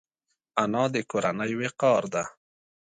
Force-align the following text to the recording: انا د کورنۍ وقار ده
انا 0.63 0.83
د 0.93 0.95
کورنۍ 1.11 1.51
وقار 1.61 2.03
ده 2.13 2.23